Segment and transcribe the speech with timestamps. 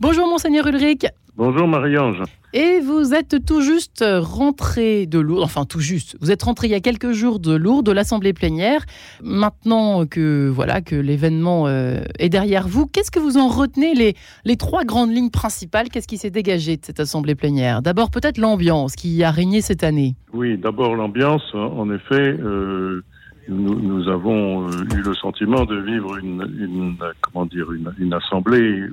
[0.00, 1.06] Bonjour monseigneur Ulrich.
[1.36, 2.22] Bonjour Marie-Ange.
[2.52, 6.70] Et vous êtes tout juste rentré de Lourdes, enfin tout juste, vous êtes rentré il
[6.70, 8.84] y a quelques jours de Lourdes, de l'Assemblée plénière.
[9.24, 14.14] Maintenant que voilà que l'événement euh, est derrière vous, qu'est-ce que vous en retenez les,
[14.44, 15.88] les trois grandes lignes principales?
[15.88, 17.82] Qu'est-ce qui s'est dégagé de cette Assemblée plénière?
[17.82, 20.14] D'abord peut-être l'ambiance qui a régné cette année.
[20.32, 22.36] Oui, d'abord l'ambiance, en effet.
[22.38, 23.02] Euh,
[23.48, 28.84] nous, avons euh, eu le sentiment de vivre une, comment dire une, assemblée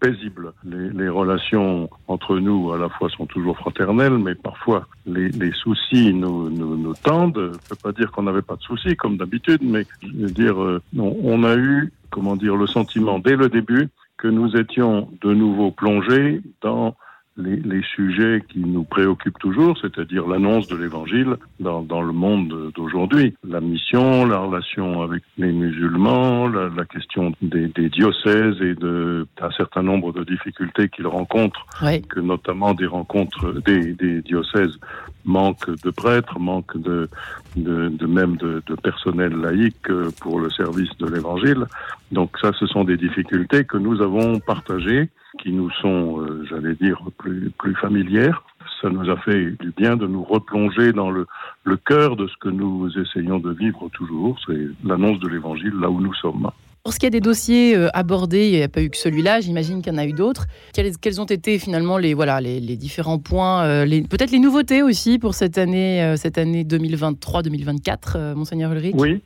[0.00, 0.52] paisible.
[0.64, 6.50] Les, relations entre nous à la fois sont toujours fraternelles, mais parfois les, soucis nous,
[6.50, 7.52] nous, tendent.
[7.64, 10.60] Je peux pas dire qu'on n'avait pas de soucis comme d'habitude, mais je veux dire
[10.62, 15.32] euh, on a eu comment dire le sentiment dès le début que nous étions de
[15.32, 16.94] nouveau plongés dans
[17.38, 23.34] les, sujets qui nous préoccupent toujours, c'est-à-dire l'annonce de l'Évangile dans, dans, le monde d'aujourd'hui.
[23.46, 29.50] La mission, la relation avec les musulmans, la, la question des, des, diocèses et d'un
[29.56, 31.66] certain nombre de difficultés qu'ils rencontrent,
[32.08, 34.78] que notamment des rencontres des, des, diocèses
[35.24, 37.08] manquent de prêtres, manquent de,
[37.56, 41.66] de, de même de, de personnel laïque pour le service de l'Évangile.
[42.10, 45.08] Donc ça, ce sont des difficultés que nous avons partagées
[45.42, 48.42] qui nous sont, euh, j'allais dire, plus, plus familières.
[48.82, 51.26] Ça nous a fait du bien de nous replonger dans le,
[51.64, 55.90] le cœur de ce que nous essayons de vivre toujours, c'est l'annonce de l'Évangile là
[55.90, 56.50] où nous sommes.
[56.84, 59.82] Lorsqu'il y a des dossiers euh, abordés, il n'y a pas eu que celui-là, j'imagine
[59.82, 60.46] qu'il y en a eu d'autres.
[60.72, 64.82] Quels, quels, ont été finalement les, voilà, les, les différents points, euh, peut-être les nouveautés
[64.82, 68.94] aussi pour cette année, cette année 2023-2024, Monseigneur Ulrich?
[68.96, 69.22] Oui.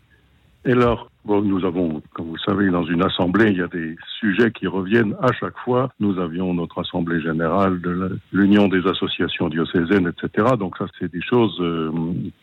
[0.65, 3.97] Et alors, Bon, nous avons, comme vous savez, dans une assemblée, il y a des
[4.19, 5.93] sujets qui reviennent à chaque fois.
[6.01, 10.49] Nous avions notre assemblée générale de l'Union des associations diocésaines, etc.
[10.59, 11.93] Donc ça, c'est des choses euh,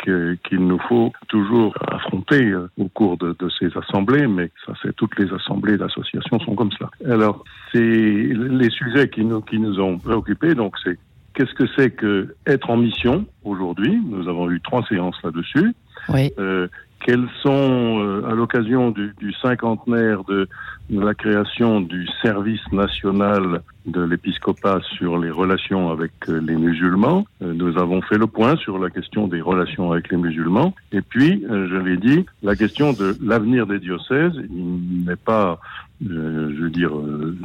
[0.05, 4.95] qu'il nous faut toujours affronter euh, au cours de, de, ces assemblées, mais ça, c'est
[4.95, 6.89] toutes les assemblées d'associations sont comme ça.
[7.05, 10.55] Alors, c'est les sujets qui nous, qui nous ont préoccupés.
[10.55, 10.97] Donc, c'est
[11.33, 13.99] qu'est-ce que c'est que être en mission aujourd'hui?
[14.05, 15.73] Nous avons eu trois séances là-dessus.
[16.07, 16.31] Oui.
[16.39, 16.67] Euh,
[17.05, 20.47] quels sont, euh, à l'occasion du, du, cinquantenaire de,
[20.89, 27.53] la création du service national de l'épiscopat sur les relations avec euh, les musulmans, euh,
[27.53, 30.73] nous avons fait le point sur la question des relations avec les musulmans.
[30.91, 35.59] Et puis, je l'ai dit, la question de l'avenir des diocèses, il n'est pas
[36.07, 37.35] euh, je veux dire, euh,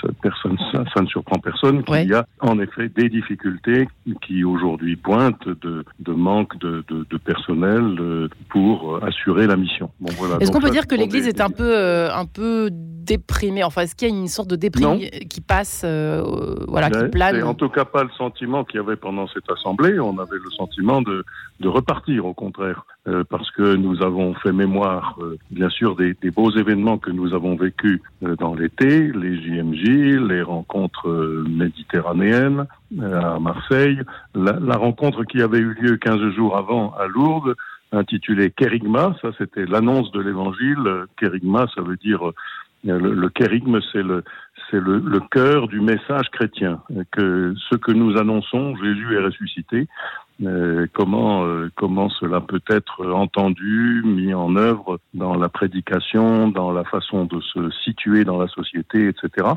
[0.00, 3.88] ça, personne, ça, ça, ne surprend personne qu'il y a en effet des difficultés
[4.22, 9.90] qui aujourd'hui pointent de, de manque de, de, de personnel euh, pour assurer la mission.
[9.98, 10.36] Bon, voilà.
[10.38, 13.64] Est-ce qu'on peut dire que l'Église est un peu, un peu déprimée?
[13.64, 15.84] Enfin, est-ce qu'il y a une sorte de déprime qui passe,
[16.68, 17.42] voilà, qui plane?
[17.42, 19.98] En tout cas, pas le sentiment qu'il y avait pendant cette assemblée.
[19.98, 21.24] On avait le sentiment de,
[21.58, 22.84] de repartir, au contraire,
[23.30, 25.18] parce que nous avons fait mémoire,
[25.50, 30.20] bien sûr, des, des beaux événements que nous avons vécus euh, dans l'été, les JMJ,
[30.28, 32.66] les rencontres euh, méditerranéennes
[32.98, 34.00] euh, à Marseille,
[34.34, 37.54] la, rencontre qui avait eu lieu 15 jours avant à Lourdes,
[37.92, 41.04] intitulée Kérigma, ça c'était l'annonce de l'évangile.
[41.18, 42.20] Kérigma, ça veut dire
[42.84, 44.22] le, le kérigme, c'est le
[44.70, 46.80] c'est le, cœur du message chrétien,
[47.12, 49.86] que ce que nous annonçons, Jésus est ressuscité,
[50.44, 56.72] euh, comment euh, comment cela peut être entendu, mis en œuvre dans la prédication, dans
[56.72, 59.48] la façon de se situer dans la société, etc.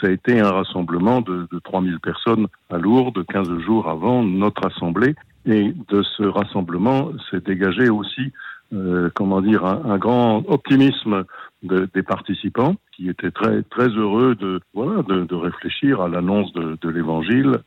[0.00, 4.66] Ça a été un rassemblement de, de 3000 personnes à Lourdes, 15 jours avant notre
[4.66, 5.14] assemblée.
[5.46, 8.32] Et de ce rassemblement s'est dégagé aussi,
[8.74, 11.24] euh, comment dire, un, un grand optimisme
[11.62, 16.88] de, des participants qui étaient très très heureux de voilà de, réfléchir à l'annonce de,
[16.88, 17.58] l'Évangile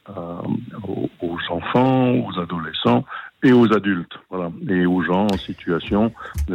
[0.87, 3.05] aux, enfants, aux adolescents
[3.43, 6.11] et aux adultes, voilà, et aux gens en situation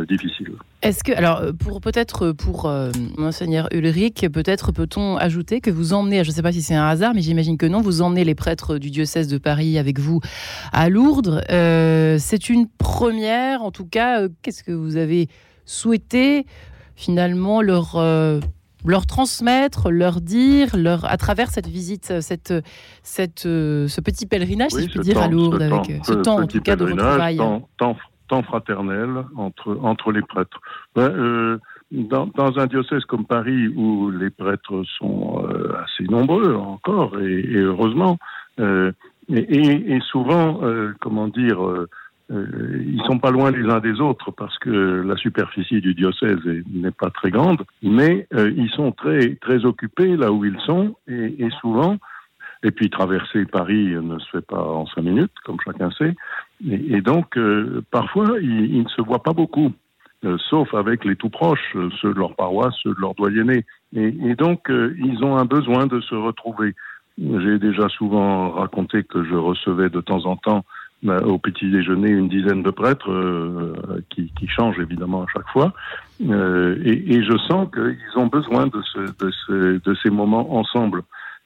[0.09, 0.53] difficile.
[0.83, 6.23] Est-ce que alors pour peut-être pour euh, monseigneur Ulrich, peut-être peut-on ajouter que vous emmenez,
[6.23, 8.35] je ne sais pas si c'est un hasard, mais j'imagine que non, vous emmenez les
[8.35, 10.21] prêtres du diocèse de Paris avec vous
[10.73, 11.43] à Lourdes.
[11.51, 14.23] Euh, c'est une première, en tout cas.
[14.23, 15.29] Euh, Qu'est-ce que vous avez
[15.65, 16.47] souhaité
[16.97, 18.41] finalement leur euh,
[18.85, 22.55] leur transmettre, leur dire, leur à travers cette visite, cette
[23.03, 25.87] cette euh, ce petit pèlerinage, oui, si je puis dire, temps, à Lourdes, ce avec
[25.87, 27.37] temps, ce temps en tout cas de retrouvailles.
[27.37, 27.97] Temps, temps,
[28.29, 30.61] temps, fraternel entre entre les prêtres.
[30.95, 31.59] Ben, euh,
[31.93, 37.41] dans, dans, un diocèse comme Paris où les prêtres sont euh, assez nombreux encore et,
[37.41, 38.19] et heureusement
[38.59, 38.91] euh,
[39.29, 40.61] et, et, et, souvent
[41.01, 41.59] comment dire
[42.33, 44.71] euh, ils sont pas loin les uns des autres parce que
[45.07, 46.41] la superficie du diocèse
[46.73, 50.97] n'est pas très grande, mais euh, ils sont très très occupés là où ils sont
[51.07, 51.99] et, et, souvent.
[52.65, 56.15] Et puis traverser Paris ne se fait pas en cinq minutes, comme chacun sait.
[56.69, 59.73] Et, donc euh, parfois ils, ils, ne se voient pas beaucoup.
[60.51, 63.65] sauf avec les tout proches, ceux de leur paroisse, ceux de leur doyenné.
[63.95, 66.75] Et, et donc, ils ont un besoin de se retrouver.
[67.19, 70.76] J'ai déjà souvent raconté que je recevais de temps en temps euh,
[71.09, 73.75] au petit déjeuner une dizaine de prêtres euh,
[74.11, 75.73] qui, qui, changent évidemment à chaque fois.
[76.29, 80.57] Euh, et, et, je sens qu'ils ont besoin de, ce, de, ce, de, ces moments
[80.57, 81.03] ensemble.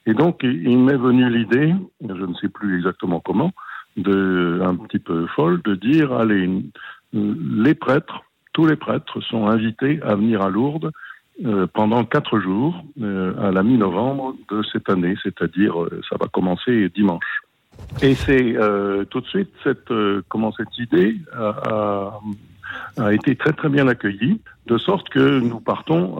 [0.06, 3.52] Et donc, il m'est venu l'idée, je ne sais plus exactement comment,
[3.96, 6.48] de, un petit peu folle, de dire, allez,
[7.12, 8.22] les prêtres,
[8.52, 10.90] tous les prêtres sont invités à venir à Lourdes
[11.46, 16.26] euh, pendant quatre jours euh, à la mi-novembre de cette année, c'est-à-dire euh, ça va
[16.26, 17.40] commencer dimanche.
[18.02, 18.56] Et c'est
[19.10, 19.92] tout de suite cette
[20.28, 22.18] comment cette idée a,
[22.98, 26.16] a, été très très bien accueillie, de sorte que nous partons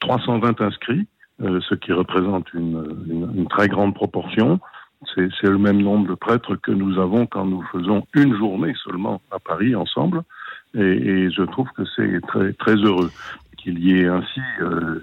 [0.00, 1.06] 320 inscrits,
[1.40, 4.60] ce qui représente une, une, très grande proportion.
[5.14, 9.20] C'est le même nombre de prêtres que nous avons quand nous faisons une journée seulement
[9.30, 10.22] à Paris ensemble.
[10.74, 13.10] Et, et, je trouve que c'est très très heureux
[13.66, 15.02] qu'il y ait ainsi euh,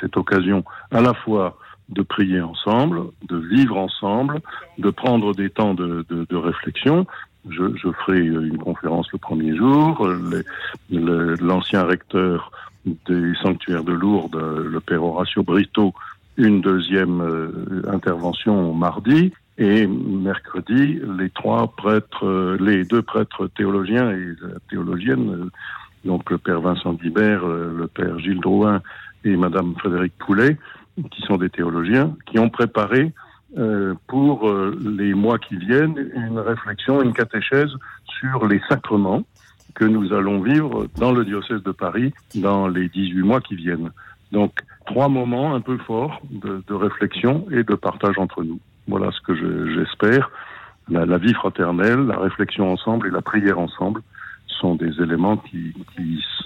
[0.00, 1.56] cette, occasion à la fois
[1.90, 4.40] de prier ensemble, de vivre ensemble,
[4.78, 6.04] de prendre des temps de,
[6.36, 7.06] réflexion.
[7.48, 7.64] Je,
[8.04, 10.06] ferai une conférence le premier jour.
[10.90, 12.52] L'ancien recteur
[12.86, 15.92] des sanctuaires de Lourdes, le père Horacio Brito,
[16.36, 19.32] une deuxième euh, intervention mardi.
[19.58, 25.50] Et mercredi, les trois prêtres, euh, les deux prêtres théologiens et la théologienne
[26.04, 28.80] donc le père Vincent euh, le père Gilles Drouin
[29.24, 30.56] et madame Frédéric Poulet,
[31.10, 33.12] qui sont des théologiens, qui ont préparé
[33.58, 37.70] euh, pour euh, les mois qui viennent une réflexion, une catéchèse
[38.06, 39.24] sur les sacrements
[39.74, 43.90] que nous allons vivre dans le diocèse de Paris dans les 18 mois qui viennent.
[44.30, 44.52] Donc,
[44.86, 48.60] trois moments un peu forts de, réflexion et de partage entre nous.
[48.86, 49.34] Voilà ce que
[49.74, 50.30] j'espère.
[50.88, 54.02] la vie fraternelle, la réflexion ensemble et la prière ensemble
[54.60, 55.72] sont des éléments qui,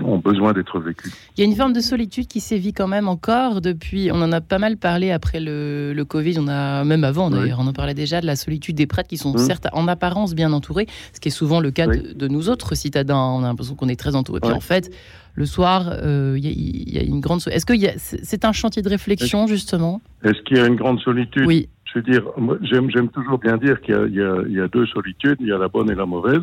[0.01, 1.13] ont besoin d'être vécus.
[1.37, 4.11] Il y a une forme de solitude qui sévit quand même encore depuis.
[4.13, 6.39] On en a pas mal parlé après le, le Covid.
[6.39, 7.59] On a même avant d'ailleurs.
[7.61, 9.39] On en parlait déjà de la solitude des prêtres qui sont mmh.
[9.39, 13.17] certes en apparence bien entourés, ce qui est souvent le cas de, nous autres citadins.
[13.17, 14.41] On a l'impression qu'on est très entourés.
[14.41, 14.91] Puis en fait,
[15.35, 17.41] le soir, euh, il y, a une grande.
[17.51, 20.01] Est-ce que c'est un chantier de réflexion justement?
[20.23, 21.47] Est-ce qu'il y a une grande solitude?
[21.47, 21.69] Oui.
[21.95, 22.25] Je veux dire,
[22.63, 25.37] j'aime toujours bien dire qu'il y, y, a deux solitudes.
[25.39, 26.43] Il y a la bonne et la mauvaise.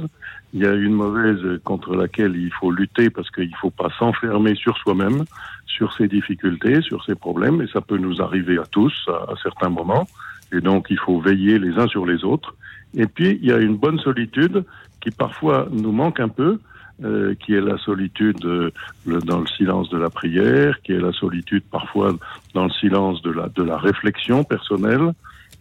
[0.53, 3.89] Il y a une mauvaise contre laquelle il faut lutter parce qu'il ne faut pas
[4.00, 5.25] s'enfermer sur soi-même,
[5.65, 9.68] sur ses difficultés, sur ses problèmes, et ça peut nous arriver à tous à, certains
[9.68, 10.07] moments.
[10.53, 12.56] Et donc il faut veiller les uns sur les autres.
[12.95, 14.63] Et puis il y a une bonne solitude
[15.01, 16.59] qui parfois nous manque un peu,
[17.03, 18.71] euh, qui est la solitude euh,
[19.06, 22.13] dans le silence de la prière, qui est la solitude parfois
[22.53, 25.12] dans le silence de la, de la réflexion personnelle,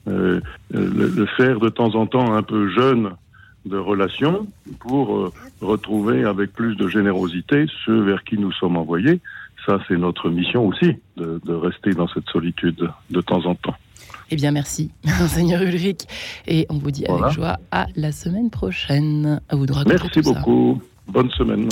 [0.07, 3.11] le, le, faire de temps en temps un peu jeune
[3.67, 4.47] de relations
[4.79, 9.21] pour euh, retrouver avec plus de générosité ceux vers qui nous sommes envoyés.
[9.67, 13.75] Ça, c'est notre mission aussi, de, de, rester dans cette solitude de temps en temps.
[14.31, 14.91] Eh bien, merci,
[15.27, 16.03] Seigneur Ulrich.
[16.47, 19.41] Et on vous dit avec joie à la semaine prochaine.
[19.49, 20.81] À vous de Merci beaucoup.
[21.09, 21.67] Bonne semaine.